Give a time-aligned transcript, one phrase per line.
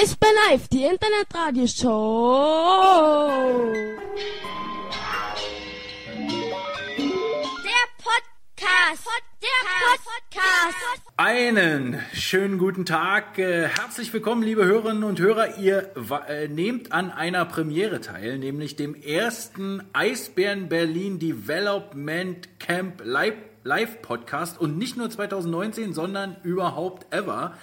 [0.00, 3.30] Eisbär Live, die Internetradioshow.
[6.96, 9.08] Der Podcast.
[9.42, 9.60] Der
[9.92, 11.02] Podcast.
[11.18, 13.36] Einen schönen guten Tag.
[13.38, 15.58] Äh, Herzlich willkommen, liebe Hörerinnen und Hörer.
[15.58, 15.92] Ihr
[16.28, 24.00] äh, nehmt an einer Premiere teil, nämlich dem ersten Eisbären Berlin Development Camp Live, Live
[24.00, 27.54] Podcast und nicht nur 2019, sondern überhaupt ever.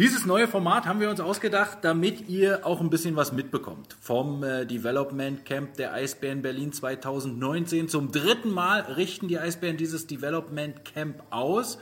[0.00, 4.42] Dieses neue Format haben wir uns ausgedacht, damit ihr auch ein bisschen was mitbekommt vom
[4.42, 7.90] äh, Development Camp der Eisbären Berlin 2019.
[7.90, 11.78] Zum dritten Mal richten die Eisbären dieses Development Camp aus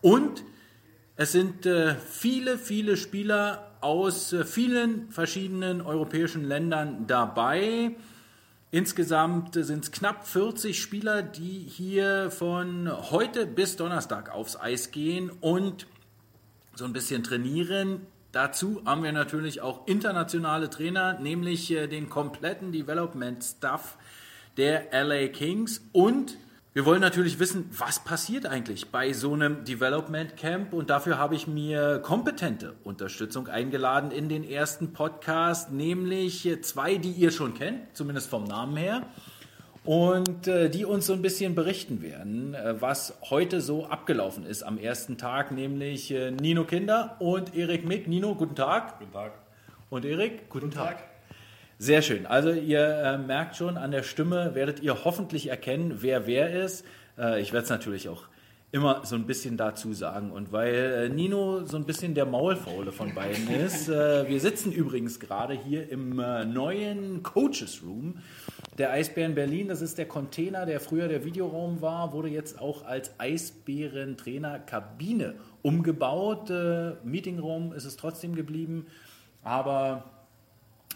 [0.00, 0.42] und
[1.14, 7.94] es sind äh, viele, viele Spieler aus äh, vielen verschiedenen europäischen Ländern dabei.
[8.72, 15.30] Insgesamt sind es knapp 40 Spieler, die hier von heute bis Donnerstag aufs Eis gehen
[15.40, 15.86] und
[16.80, 18.06] so ein bisschen trainieren.
[18.32, 23.98] Dazu haben wir natürlich auch internationale Trainer, nämlich äh, den kompletten Development Staff
[24.56, 25.82] der LA Kings.
[25.92, 26.38] Und
[26.72, 30.72] wir wollen natürlich wissen, was passiert eigentlich bei so einem Development Camp?
[30.72, 36.96] Und dafür habe ich mir kompetente Unterstützung eingeladen in den ersten Podcast, nämlich äh, zwei,
[36.96, 39.06] die ihr schon kennt, zumindest vom Namen her
[39.84, 44.62] und äh, die uns so ein bisschen berichten werden, äh, was heute so abgelaufen ist
[44.62, 48.06] am ersten Tag, nämlich äh, Nino Kinder und Erik Mick.
[48.06, 48.98] Nino, guten Tag.
[48.98, 49.32] Guten Tag.
[49.88, 50.98] Und Erik, guten, Tag.
[51.78, 52.26] Sehr schön.
[52.26, 56.84] Also ihr äh, merkt schon, an der Stimme werdet ihr hoffentlich erkennen, wer wer ist.
[57.18, 58.24] Äh, ich werde es natürlich auch
[58.72, 60.30] immer so ein bisschen dazu sagen.
[60.30, 64.70] Und weil äh, Nino so ein bisschen der Maulfaule von beiden ist, äh, wir sitzen
[64.70, 68.18] übrigens gerade hier im äh, neuen Coaches Room
[68.78, 69.66] der Eisbären Berlin.
[69.68, 76.50] Das ist der Container, der früher der Videoraum war, wurde jetzt auch als Eisbären-Trainer-Kabine umgebaut.
[76.50, 78.86] Äh, Meetingraum ist es trotzdem geblieben,
[79.42, 80.19] aber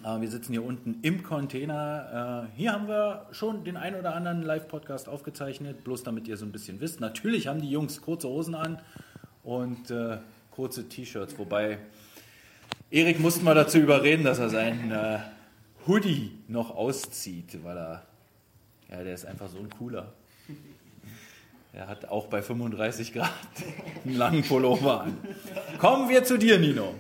[0.03, 2.49] wir sitzen hier unten im Container.
[2.55, 6.45] Äh, hier haben wir schon den ein oder anderen Live-Podcast aufgezeichnet, bloß damit ihr so
[6.45, 7.01] ein bisschen wisst.
[7.01, 8.81] Natürlich haben die Jungs kurze Hosen an
[9.43, 10.19] und äh,
[10.51, 11.79] kurze T-Shirts, wobei
[12.91, 15.19] Erik mussten wir dazu überreden, dass er seinen äh,
[15.87, 18.03] Hoodie noch auszieht, weil er,
[18.91, 20.13] ja, der ist einfach so ein cooler.
[21.73, 23.33] Er hat auch bei 35 Grad
[24.05, 25.19] einen langen Pullover an.
[25.79, 26.95] Kommen wir zu dir, Nino.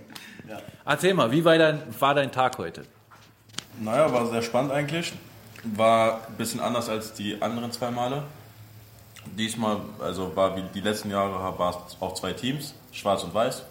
[0.85, 2.85] Erzähl mal, wie war dein, war dein Tag heute?
[3.81, 5.13] Naja, war sehr spannend eigentlich.
[5.65, 8.23] War ein bisschen anders als die anderen zwei Male.
[9.39, 13.63] Diesmal, also war wie die letzten Jahre, war es auch zwei Teams, schwarz und weiß.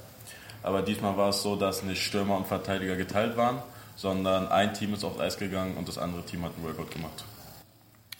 [0.64, 3.62] Aber diesmal war es so, dass nicht Stürmer und Verteidiger geteilt waren,
[3.96, 7.24] sondern ein Team ist aufs Eis gegangen und das andere Team hat einen Workout gemacht.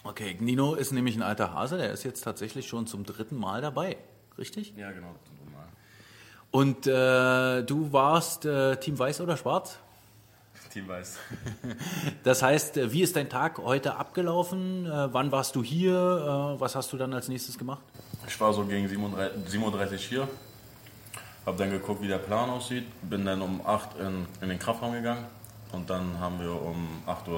[0.04, 3.62] Okay, Nino ist nämlich ein alter Hase, der ist jetzt tatsächlich schon zum dritten Mal
[3.62, 3.96] dabei,
[4.38, 4.74] richtig?
[4.76, 5.14] Ja, genau.
[6.54, 9.76] Und äh, du warst äh, Team Weiß oder Schwarz?
[10.72, 11.18] Team weiß.
[12.22, 14.86] Das heißt, äh, wie ist dein Tag heute abgelaufen?
[14.86, 15.96] Äh, wann warst du hier?
[15.96, 17.82] Äh, was hast du dann als nächstes gemacht?
[18.28, 20.28] Ich war so gegen 37 37 hier,
[21.44, 24.92] habe dann geguckt, wie der Plan aussieht, bin dann um 8 in, in den Kraftraum
[24.92, 25.26] gegangen
[25.72, 27.30] und dann haben wir um 8.10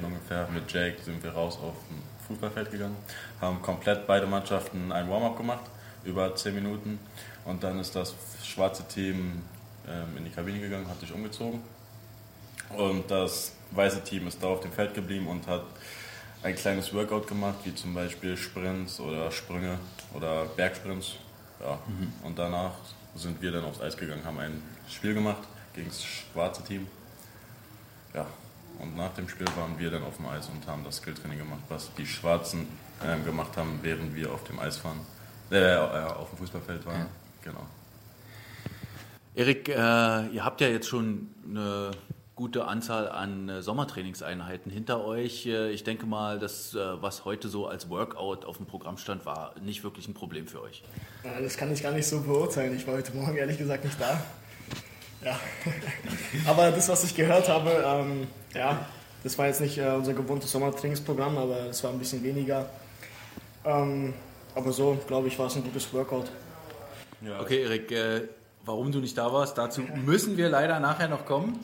[0.00, 2.96] Uhr ungefähr mit Jake sind wir raus auf dem Fußballfeld gegangen,
[3.38, 5.64] haben komplett beide Mannschaften ein Warm-up gemacht,
[6.04, 6.98] über 10 Minuten
[7.44, 8.14] und dann ist das
[8.44, 9.42] schwarze Team
[9.88, 11.60] ähm, in die Kabine gegangen, hat sich umgezogen
[12.76, 15.64] und das weiße Team ist da auf dem Feld geblieben und hat
[16.42, 19.78] ein kleines Workout gemacht, wie zum Beispiel Sprints oder Sprünge
[20.14, 21.16] oder Bergsprints.
[21.60, 21.78] Ja.
[22.24, 22.72] Und danach
[23.14, 25.42] sind wir dann aufs Eis gegangen, haben ein Spiel gemacht
[25.74, 26.86] gegen das schwarze Team.
[28.14, 28.26] Ja.
[28.78, 31.60] Und nach dem Spiel waren wir dann auf dem Eis und haben das Skilltraining gemacht,
[31.68, 32.66] was die Schwarzen
[33.04, 35.00] ähm, gemacht haben, während wir auf dem Eis waren,
[35.50, 37.06] äh, äh, auf dem Fußballfeld waren.
[37.42, 37.66] Genau.
[39.34, 41.92] Erik, äh, ihr habt ja jetzt schon eine
[42.34, 45.46] gute Anzahl an äh, Sommertrainingseinheiten hinter euch.
[45.46, 49.24] Äh, ich denke mal, das, äh, was heute so als Workout auf dem Programm stand,
[49.26, 50.82] war nicht wirklich ein Problem für euch.
[51.24, 52.76] Ja, das kann ich gar nicht so beurteilen.
[52.76, 54.22] Ich war heute Morgen ehrlich gesagt nicht da.
[55.24, 55.38] Ja.
[56.46, 58.86] aber das, was ich gehört habe, ähm, ja,
[59.22, 62.68] das war jetzt nicht äh, unser gewohntes Sommertrainingsprogramm, aber es war ein bisschen weniger.
[63.64, 64.14] Ähm,
[64.54, 66.30] aber so, glaube ich, war es ein gutes Workout.
[67.40, 68.28] Okay, Erik, äh,
[68.64, 71.60] warum du nicht da warst, dazu müssen wir leider nachher noch kommen.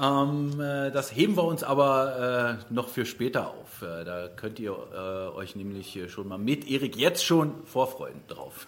[0.00, 3.82] Ähm, äh, das heben wir uns aber äh, noch für später auf.
[3.82, 8.66] Äh, da könnt ihr äh, euch nämlich schon mal mit Erik jetzt schon vorfreuen drauf.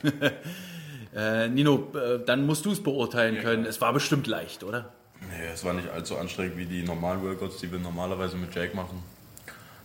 [1.14, 3.64] äh, Nino, äh, dann musst du es beurteilen können.
[3.64, 4.90] Es war bestimmt leicht, oder?
[5.20, 8.76] Nee, es war nicht allzu anstrengend wie die normalen Workouts, die wir normalerweise mit Jake
[8.76, 9.02] machen.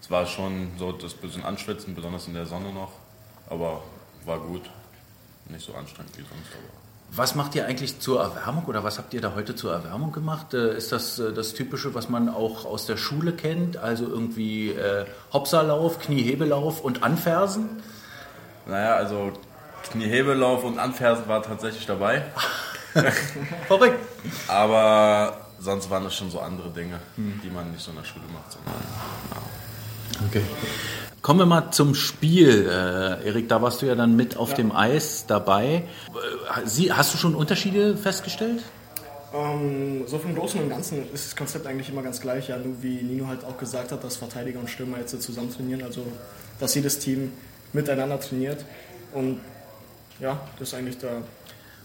[0.01, 2.91] Es war schon so das bisschen anschwitzen, besonders in der Sonne noch,
[3.49, 3.83] aber
[4.25, 4.63] war gut.
[5.49, 9.13] Nicht so anstrengend wie sonst, aber Was macht ihr eigentlich zur Erwärmung oder was habt
[9.13, 10.53] ihr da heute zur Erwärmung gemacht?
[10.53, 13.77] Äh, Ist das äh, das Typische, was man auch aus der Schule kennt?
[13.77, 17.81] Also irgendwie äh, Hopserlauf, Kniehebellauf und Anfersen?
[18.67, 19.31] Naja, also
[19.91, 22.23] Kniehebellauf und Anfersen war tatsächlich dabei.
[23.67, 23.97] Verrückt.
[24.47, 28.25] Aber sonst waren das schon so andere Dinge, die man nicht so in der Schule
[28.33, 28.51] macht.
[28.51, 28.73] Sondern,
[30.27, 30.43] Okay.
[31.21, 32.67] Kommen wir mal zum Spiel.
[32.69, 35.83] Äh, Erik, da warst du ja dann mit auf dem Eis dabei.
[36.07, 38.63] Äh, Sie, hast du schon Unterschiede festgestellt?
[39.33, 42.47] Ähm, so vom Großen und Ganzen ist das Konzept eigentlich immer ganz gleich.
[42.47, 45.83] Ja, nur wie Nino halt auch gesagt hat, dass Verteidiger und Stürmer jetzt zusammen trainieren.
[45.83, 46.05] Also,
[46.59, 47.33] dass jedes Team
[47.73, 48.63] miteinander trainiert.
[49.13, 49.39] Und
[50.19, 51.23] ja, das ist eigentlich der.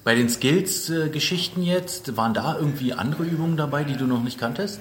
[0.05, 4.79] Bei den Skills-Geschichten jetzt, waren da irgendwie andere Übungen dabei, die du noch nicht kanntest?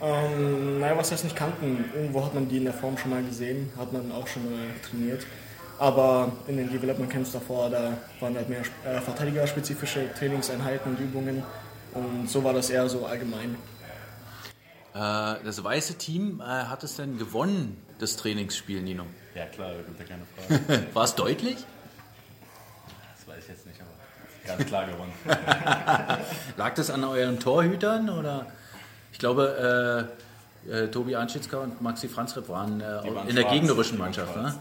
[0.00, 1.84] Ähm, naja, was heißt nicht kannten?
[1.94, 4.66] Irgendwo hat man die in der Form schon mal gesehen, hat man auch schon mal
[4.88, 5.26] trainiert.
[5.78, 11.42] Aber in den Development Camps davor, da waren halt mehr äh, verteidigerspezifische Trainingseinheiten und Übungen.
[11.94, 13.56] Und so war das eher so allgemein.
[14.94, 19.04] Äh, das weiße Team, äh, hat es denn gewonnen, das Trainingsspiel, Nino?
[19.34, 20.24] ja klar, da gibt ja keine
[20.66, 20.86] Frage.
[20.94, 21.56] War es deutlich?
[23.16, 25.12] Das weiß ich jetzt nicht, aber ganz klar gewonnen.
[26.56, 28.46] Lag das an euren Torhütern oder?
[29.12, 30.08] Ich glaube,
[30.66, 34.36] äh, äh, Tobi Anschitzka und Maxi Franzrepp waren, äh, waren in der gegnerischen Mannschaft.
[34.36, 34.54] Ne?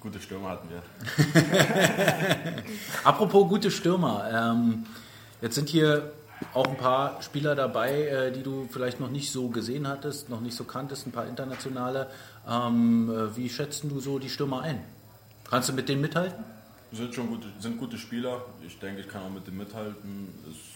[0.00, 0.82] Gute Stürmer hatten wir.
[3.04, 4.86] Apropos gute Stürmer, ähm,
[5.42, 6.12] jetzt sind hier
[6.54, 10.40] auch ein paar Spieler dabei, äh, die du vielleicht noch nicht so gesehen hattest, noch
[10.40, 12.08] nicht so kanntest, ein paar internationale.
[12.48, 14.82] Ähm, äh, wie schätzt du so die Stürmer ein?
[15.48, 16.44] Kannst du mit denen mithalten?
[16.92, 18.44] Sind schon gute, sind gute Spieler.
[18.66, 20.28] Ich denke, ich kann auch mit denen mithalten.
[20.50, 20.69] Es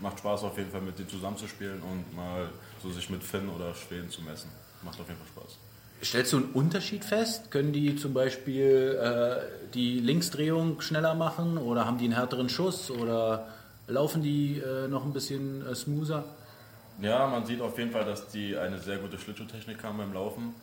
[0.00, 2.48] macht Spaß auf jeden Fall mit denen zusammenzuspielen und mal
[2.82, 4.50] so sich mit Finn oder Schweden zu messen.
[4.82, 5.58] Macht auf jeden Fall Spaß.
[6.02, 7.50] Stellst du einen Unterschied fest?
[7.50, 12.90] Können die zum Beispiel äh, die Linksdrehung schneller machen oder haben die einen härteren Schuss
[12.90, 13.48] oder
[13.86, 16.24] laufen die äh, noch ein bisschen äh, smoother?
[17.02, 20.54] Ja, man sieht auf jeden Fall, dass die eine sehr gute Schlittschuhtechnik haben beim Laufen.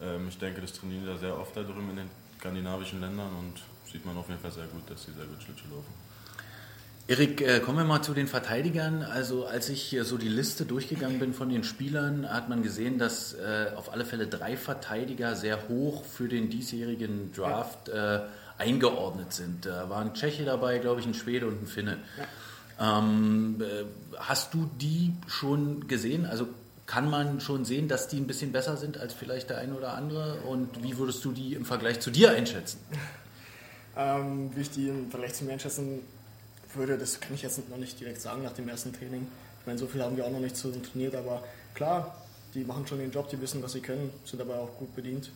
[0.00, 3.30] Ähm, ich denke, das trainieren die da sehr oft da drüben in den skandinavischen Ländern
[3.38, 6.05] und sieht man auf jeden Fall sehr gut, dass sie sehr gut Schlittschuh laufen.
[7.08, 9.04] Erik, äh, kommen wir mal zu den Verteidigern.
[9.04, 12.98] Also als ich hier so die Liste durchgegangen bin von den Spielern, hat man gesehen,
[12.98, 18.22] dass äh, auf alle Fälle drei Verteidiger sehr hoch für den diesjährigen Draft äh,
[18.58, 19.66] eingeordnet sind.
[19.66, 21.98] Da war ein Tscheche dabei, glaube ich, ein Schwede und ein Finne.
[22.80, 23.84] Ähm, äh,
[24.18, 26.26] hast du die schon gesehen?
[26.26, 26.48] Also
[26.86, 29.94] kann man schon sehen, dass die ein bisschen besser sind als vielleicht der eine oder
[29.94, 30.40] andere?
[30.40, 32.80] Und wie würdest du die im Vergleich zu dir einschätzen?
[33.98, 36.00] Ähm, wie ich die im Vergleich zu mir einschätzen
[36.76, 39.26] würde, das kann ich jetzt noch nicht direkt sagen nach dem ersten Training.
[39.60, 41.42] Ich meine, so viel haben wir auch noch nicht zusammen trainiert, aber
[41.74, 42.22] klar,
[42.54, 45.30] die machen schon den Job, die wissen, was sie können, sind aber auch gut bedient.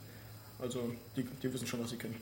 [0.58, 2.20] Also die, die wissen schon, was sie können.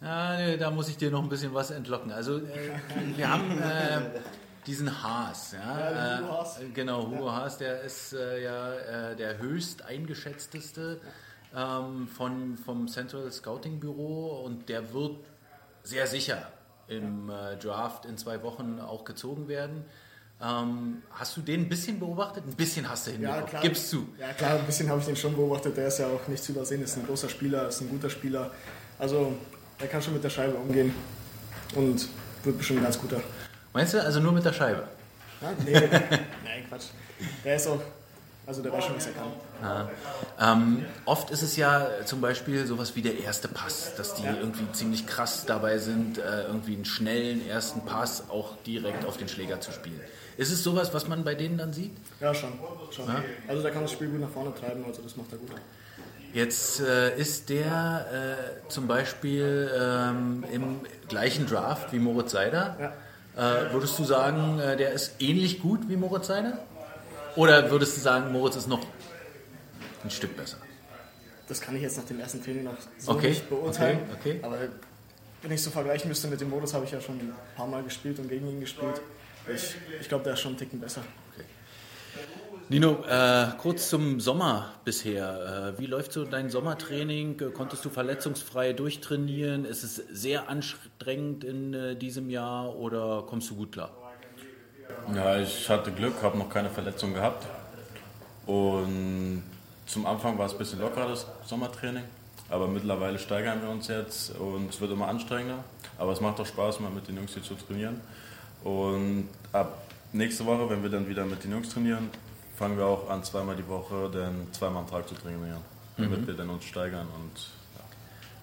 [0.00, 2.10] Ja, nee, da muss ich dir noch ein bisschen was entlocken.
[2.10, 2.70] Also äh,
[3.16, 4.20] wir haben äh,
[4.66, 6.60] diesen Haas, ja, Ja, Hugo Haas.
[6.60, 11.00] Äh, genau, Hugo Haas, der ist äh, ja äh, der höchst eingeschätzteste
[11.54, 15.16] ähm, von, vom Central Scouting Büro und der wird
[15.82, 16.50] sehr sicher
[16.96, 19.84] im äh, Draft in zwei Wochen auch gezogen werden.
[20.42, 22.44] Ähm, hast du den ein bisschen beobachtet?
[22.46, 24.08] Ein bisschen hast du hingeguckt, gibst zu.
[24.18, 25.76] Ja, klar, ein bisschen habe ich den schon beobachtet.
[25.76, 28.50] Der ist ja auch nicht zu übersehen, ist ein großer Spieler, ist ein guter Spieler.
[28.98, 29.34] Also,
[29.78, 30.92] er kann schon mit der Scheibe umgehen
[31.76, 32.08] und
[32.42, 33.20] wird bestimmt ein ganz guter.
[33.72, 34.88] Meinst du also nur mit der Scheibe?
[35.40, 35.72] Ja, nee,
[36.44, 36.86] nein, Quatsch.
[37.44, 37.80] Der ist auch,
[38.46, 39.88] also der weiß schon, was er kann.
[40.40, 44.70] Ähm, oft ist es ja zum Beispiel sowas wie der erste Pass, dass die irgendwie
[44.72, 49.60] ziemlich krass dabei sind, äh, irgendwie einen schnellen ersten Pass auch direkt auf den Schläger
[49.60, 50.00] zu spielen.
[50.36, 51.92] Ist es sowas, was man bei denen dann sieht?
[52.20, 52.52] Ja, schon.
[52.90, 53.04] schon.
[53.46, 55.50] Also, der kann das Spiel gut nach vorne treiben, also das macht er gut.
[56.32, 58.06] Jetzt äh, ist der
[58.66, 62.94] äh, zum Beispiel ähm, im gleichen Draft wie Moritz Seider.
[63.36, 66.58] Äh, würdest du sagen, äh, der ist ähnlich gut wie Moritz Seider?
[67.36, 68.84] Oder würdest du sagen, Moritz ist noch
[70.04, 70.58] ein Stück besser?
[71.48, 74.00] Das kann ich jetzt nach dem ersten Training noch so Okay, nicht beurteilen.
[74.18, 74.38] okay, okay.
[74.42, 74.58] Aber
[75.42, 77.82] wenn ich so vergleichen müsste mit dem Modus, habe ich ja schon ein paar Mal
[77.82, 79.00] gespielt und gegen ihn gespielt.
[79.52, 81.02] Ich, ich glaube, der ist schon einen Ticken besser.
[82.68, 85.74] Nino, äh, kurz zum Sommer bisher.
[85.76, 87.52] Äh, wie läuft so dein Sommertraining?
[87.52, 89.64] Konntest du verletzungsfrei durchtrainieren?
[89.66, 93.90] Ist es sehr anstrengend in äh, diesem Jahr oder kommst du gut klar?
[95.14, 97.46] Ja, ich hatte Glück, habe noch keine Verletzung gehabt.
[98.46, 99.42] Und
[99.86, 102.04] zum Anfang war es ein bisschen lockerer, das Sommertraining.
[102.48, 105.64] Aber mittlerweile steigern wir uns jetzt und es wird immer anstrengender.
[105.98, 108.00] Aber es macht auch Spaß, mal mit den Jungs hier zu trainieren.
[108.62, 109.82] Und ab
[110.12, 112.10] nächste Woche, wenn wir dann wieder mit den Jungs trainieren,
[112.56, 115.62] fangen wir auch an, zweimal die Woche, dann zweimal am Tag zu trainieren.
[115.96, 117.61] Damit wir dann uns steigern und.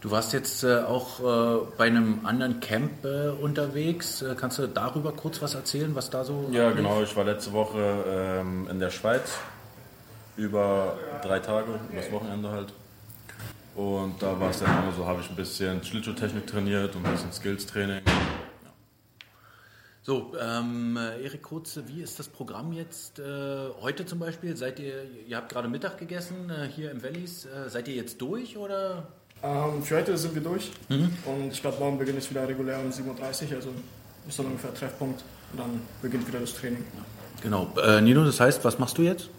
[0.01, 4.21] Du warst jetzt äh, auch äh, bei einem anderen Camp äh, unterwegs.
[4.21, 6.49] Äh, kannst du darüber kurz was erzählen, was da so.
[6.51, 7.01] Ja, genau.
[7.01, 9.37] Ich war letzte Woche ähm, in der Schweiz
[10.37, 12.73] über drei Tage, übers Wochenende halt.
[13.75, 17.11] Und da war es dann immer so, habe ich ein bisschen Schlittschuhtechnik trainiert und ein
[17.11, 18.01] bisschen Skills-Training.
[20.01, 24.55] So, ähm, äh, Erik Kurze, wie ist das Programm jetzt äh, heute zum Beispiel?
[24.55, 27.45] Seid ihr, ihr habt gerade Mittag gegessen äh, hier im Valleys.
[27.45, 29.09] Äh, seid ihr jetzt durch oder?
[29.41, 32.89] Ähm, für heute sind wir durch und ich glaube, morgen beginnt es wieder regulär um
[32.89, 33.05] 7.30
[33.49, 33.69] Uhr, also
[34.27, 36.83] ist dann ungefähr Treffpunkt und dann beginnt wieder das Training.
[37.41, 37.71] Genau.
[37.81, 39.29] Äh, Nino, das heißt, was machst du jetzt?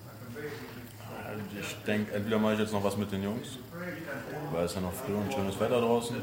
[1.60, 3.58] Ich denke, entweder mache ich jetzt noch was mit den Jungs,
[4.52, 6.16] weil es ja noch früh und schönes Wetter draußen.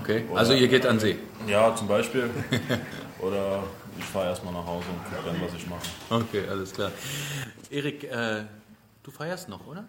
[0.00, 0.24] Okay.
[0.34, 1.16] Also ihr geht an See.
[1.46, 2.30] Ja, zum Beispiel.
[3.20, 3.62] Oder
[3.98, 5.82] ich fahre erstmal nach Hause und gucke dann, was ich mache.
[6.08, 6.92] Okay, alles klar.
[7.70, 8.44] Erik, äh,
[9.02, 9.84] du feierst noch, oder?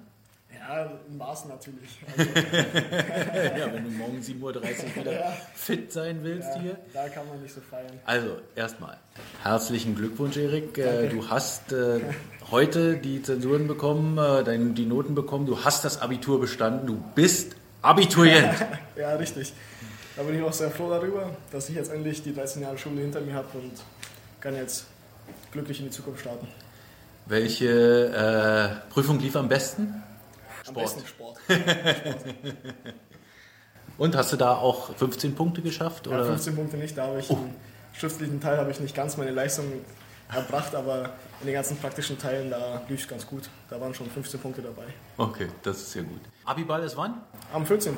[0.53, 1.99] Ja, in Maßen natürlich.
[2.17, 6.77] Also, ja, wenn du morgen 7.30 Uhr wieder fit sein willst hier.
[6.93, 7.99] da kann man nicht so feiern.
[8.05, 8.97] Also, erstmal,
[9.43, 10.77] herzlichen Glückwunsch, Erik.
[10.77, 11.99] Äh, du hast äh,
[12.51, 17.55] heute die Zensuren bekommen, äh, die Noten bekommen, du hast das Abitur bestanden, du bist
[17.81, 18.53] Abiturient.
[18.97, 19.53] Ja, richtig.
[20.17, 22.99] Da bin ich auch sehr froh darüber, dass ich jetzt endlich die 13 Jahre Schule
[22.99, 23.71] hinter mir habe und
[24.41, 24.87] kann jetzt
[25.53, 26.45] glücklich in die Zukunft starten.
[27.25, 30.03] Welche äh, Prüfung lief am besten?
[30.67, 30.75] Am Sport.
[30.75, 31.37] besten Sport.
[33.97, 36.07] Und hast du da auch 15 Punkte geschafft?
[36.07, 36.25] Ja, Oder?
[36.25, 37.53] 15 Punkte nicht, da habe ich im
[37.97, 39.65] schriftlichen Teil habe ich nicht ganz meine Leistung
[40.33, 43.49] erbracht, aber in den ganzen praktischen Teilen, da lief es ganz gut.
[43.69, 44.83] Da waren schon 15 Punkte dabei.
[45.17, 46.21] Okay, das ist ja gut.
[46.45, 47.15] Abiball ist wann?
[47.51, 47.93] Am 14.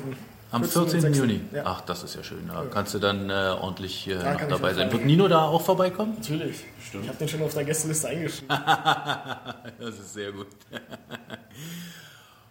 [0.50, 0.82] Am 14.
[0.82, 1.00] 14.
[1.00, 1.18] 6..
[1.18, 1.40] Juni.
[1.52, 2.48] Ja, Ach, das ist ja schön.
[2.48, 4.92] Da kannst du dann äh, ordentlich äh, Da noch kann ich dabei sein.
[4.92, 6.14] Wird Nino da auch vorbeikommen?
[6.16, 6.64] natürlich.
[6.78, 8.48] Ich habe den schon auf der Gästeliste eingeschrieben.
[9.78, 10.48] Das ist sehr gut.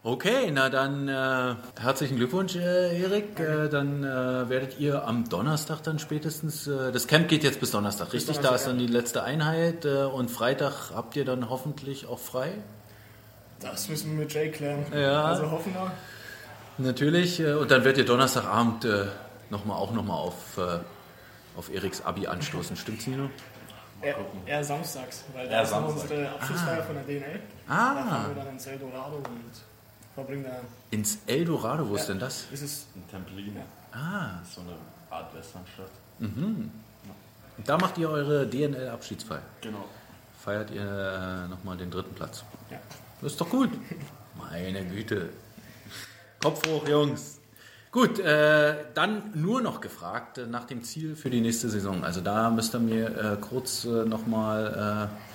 [0.03, 3.39] Okay, na dann äh, herzlichen Glückwunsch, äh, Erik.
[3.39, 7.69] Äh, dann äh, werdet ihr am Donnerstag dann spätestens, äh, das Camp geht jetzt bis
[7.69, 8.37] Donnerstag, richtig?
[8.37, 12.17] da Donnerstag, ist dann die letzte Einheit äh, und Freitag habt ihr dann hoffentlich auch
[12.17, 12.51] frei.
[13.59, 14.83] Das müssen wir mit Jay klären.
[14.91, 15.23] Ja.
[15.25, 15.91] Also hoffen wir.
[16.79, 17.39] Natürlich.
[17.39, 19.05] Äh, und dann werdet ihr Donnerstagabend äh,
[19.51, 20.79] noch mal, auch nochmal auf, äh,
[21.55, 22.75] auf Eriks Abi anstoßen.
[22.75, 23.29] Stimmt's, Nino?
[24.01, 24.15] Eher,
[24.47, 27.27] eher samstags, weil da ist noch unsere Abschlussfeier von der DNA.
[27.67, 29.61] Da Ah, fahren wir dann ins Eldorado und
[30.15, 30.59] verbringen da.
[30.91, 32.45] ins Eldorado, wo ist denn das?
[32.51, 33.55] Ist es In Templin.
[33.91, 34.71] Ah, Das ist so eine
[35.09, 35.89] Art Westernstadt.
[37.65, 39.41] da macht ihr eure DNL-Abschiedsfeier.
[39.61, 39.85] Genau.
[40.39, 40.81] Feiert ihr
[41.45, 42.43] äh, nochmal den dritten Platz.
[42.69, 42.77] Ja.
[43.21, 43.69] Das ist doch gut.
[44.37, 45.29] Meine Güte.
[46.41, 47.37] Kopf hoch, Jungs.
[47.91, 52.03] Gut, äh, dann nur noch gefragt äh, nach dem Ziel für die nächste Saison.
[52.03, 55.30] Also da müsst ihr mir äh, kurz äh, nochmal äh,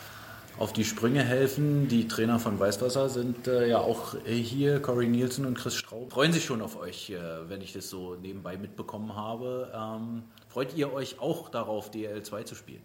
[0.58, 1.88] auf die Sprünge helfen.
[1.88, 6.12] Die Trainer von Weißwasser sind äh, ja auch hier, Corey Nielsen und Chris Straub.
[6.12, 9.72] Freuen sich schon auf euch, äh, wenn ich das so nebenbei mitbekommen habe.
[9.74, 12.82] Ähm, freut ihr euch auch darauf, DL2 zu spielen?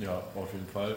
[0.00, 0.96] Ja, auf jeden Fall.